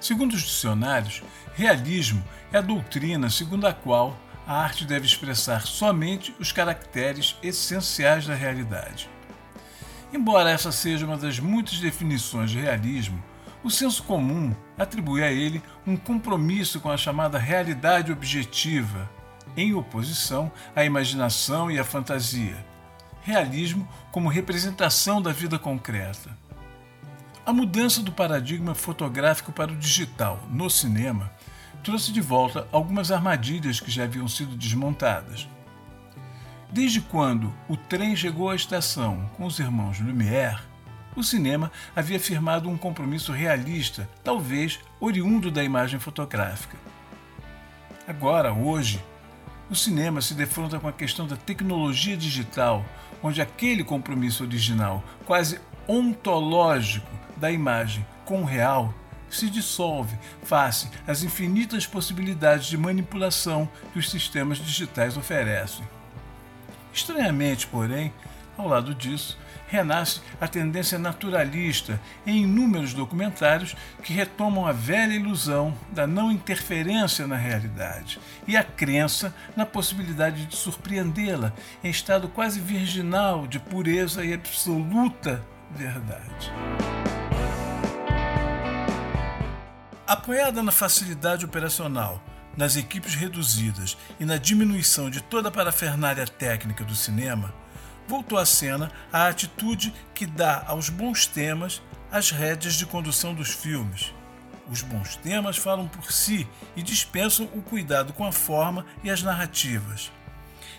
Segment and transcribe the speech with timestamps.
[0.00, 1.22] Segundo os dicionários,
[1.54, 8.26] realismo é a doutrina segundo a qual a arte deve expressar somente os caracteres essenciais
[8.26, 9.10] da realidade.
[10.12, 13.22] Embora essa seja uma das muitas definições de realismo,
[13.62, 19.08] o senso comum atribui a ele um compromisso com a chamada realidade objetiva,
[19.54, 22.56] em oposição à imaginação e à fantasia.
[23.22, 26.36] Realismo como representação da vida concreta.
[27.50, 31.32] A mudança do paradigma fotográfico para o digital no cinema
[31.82, 35.48] trouxe de volta algumas armadilhas que já haviam sido desmontadas.
[36.70, 40.60] Desde quando o trem chegou à estação com os irmãos Lumière,
[41.16, 46.76] o cinema havia firmado um compromisso realista, talvez oriundo da imagem fotográfica.
[48.06, 49.02] Agora, hoje,
[49.68, 52.84] o cinema se defronta com a questão da tecnologia digital,
[53.20, 58.94] onde aquele compromisso original, quase ontológico, da imagem com o real
[59.30, 65.84] se dissolve face às infinitas possibilidades de manipulação que os sistemas digitais oferecem.
[66.92, 68.12] Estranhamente, porém,
[68.58, 75.72] ao lado disso, renasce a tendência naturalista em inúmeros documentários que retomam a velha ilusão
[75.92, 78.18] da não interferência na realidade
[78.48, 81.52] e a crença na possibilidade de surpreendê-la
[81.84, 86.52] em estado quase virginal de pureza e absoluta verdade.
[90.10, 92.20] Apoiada na facilidade operacional,
[92.56, 97.54] nas equipes reduzidas e na diminuição de toda a parafernália técnica do cinema,
[98.08, 101.80] voltou à cena a atitude que dá aos bons temas
[102.10, 104.12] as rédeas de condução dos filmes.
[104.68, 109.22] Os bons temas falam por si e dispensam o cuidado com a forma e as
[109.22, 110.10] narrativas.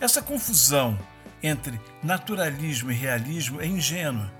[0.00, 0.96] Essa confusão
[1.42, 4.30] entre naturalismo e realismo é ingênua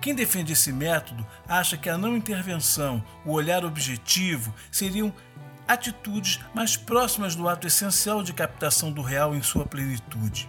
[0.00, 5.12] quem defende esse método acha que a não intervenção, o olhar objetivo, seriam
[5.66, 10.48] atitudes mais próximas do ato essencial de captação do real em sua plenitude.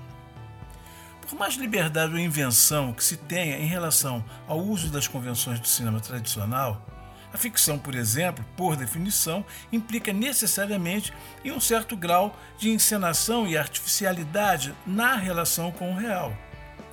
[1.22, 5.68] Por mais liberdade ou invenção que se tenha em relação ao uso das convenções do
[5.68, 6.86] cinema tradicional,
[7.34, 11.12] a ficção, por exemplo, por definição, implica necessariamente
[11.44, 16.36] em um certo grau de encenação e artificialidade na relação com o real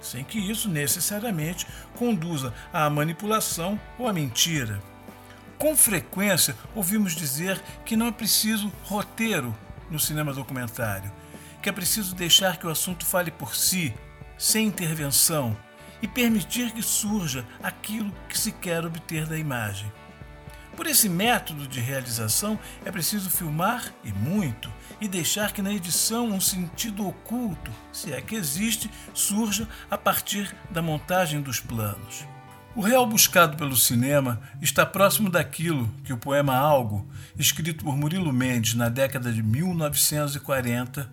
[0.03, 4.83] sem que isso necessariamente conduza à manipulação ou à mentira.
[5.59, 9.57] Com frequência, ouvimos dizer que não é preciso roteiro
[9.89, 11.11] no cinema documentário,
[11.63, 13.95] que é preciso deixar que o assunto fale por si,
[14.37, 15.57] sem intervenção,
[16.03, 19.91] e permitir que surja aquilo que se quer obter da imagem.
[20.77, 26.29] Por esse método de realização é preciso filmar e muito e deixar que na edição
[26.29, 32.27] um sentido oculto, se é que existe, surja a partir da montagem dos planos.
[32.75, 37.07] O real buscado pelo cinema está próximo daquilo que o poema Algo,
[37.39, 41.13] escrito por Murilo Mendes na década de 1940,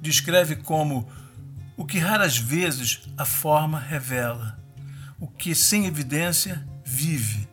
[0.00, 1.10] descreve como
[1.76, 4.60] o que raras vezes a forma revela,
[5.18, 7.51] o que sem evidência vive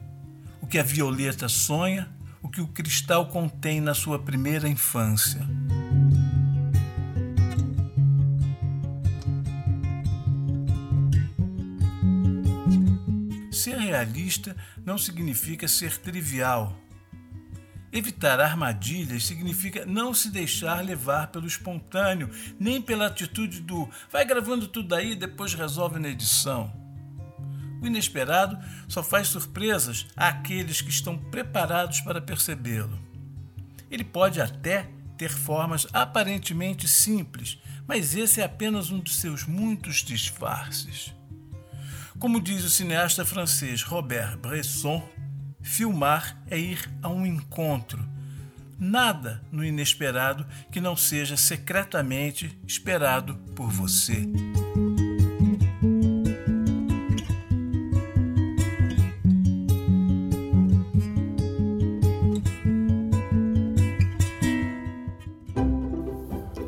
[0.69, 2.07] que a violeta sonha,
[2.43, 5.41] o que o cristal contém na sua primeira infância.
[13.51, 16.79] Ser realista não significa ser trivial.
[17.91, 22.29] Evitar armadilhas significa não se deixar levar pelo espontâneo,
[22.59, 26.78] nem pela atitude do vai gravando tudo aí, depois resolve na edição.
[27.81, 28.57] O inesperado
[28.87, 32.99] só faz surpresas àqueles que estão preparados para percebê-lo.
[33.89, 39.97] Ele pode até ter formas aparentemente simples, mas esse é apenas um dos seus muitos
[39.97, 41.13] disfarces.
[42.19, 45.07] Como diz o cineasta francês Robert Bresson,
[45.61, 48.07] filmar é ir a um encontro.
[48.77, 54.25] Nada no inesperado que não seja secretamente esperado por você.